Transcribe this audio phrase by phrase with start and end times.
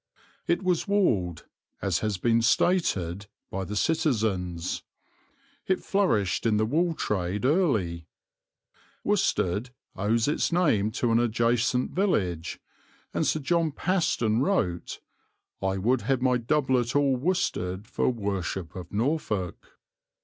[0.47, 1.45] It was walled,
[1.79, 4.81] as has been stated, by the citizens;
[5.67, 8.07] it flourished in the wool trade early.
[9.03, 12.59] "Worsted" owes its name to an adjacent village,
[13.13, 15.01] and Sir John Paston wrote:
[15.61, 19.77] "I would have my doublet all worsted for worship of Norfolk."